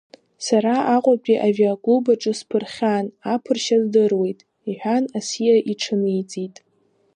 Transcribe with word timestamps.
Сара 0.45 0.75
Аҟәатәи 0.95 1.43
авиаклуб 1.47 2.05
аҿы 2.13 2.33
сԥырхьан, 2.39 3.05
аԥыршьа 3.33 3.77
здыруеит,— 3.83 4.39
иҳәан, 4.69 5.03
асиа 5.17 5.55
иҽаниҵеит. 5.71 6.55